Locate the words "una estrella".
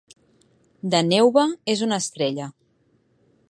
1.89-2.51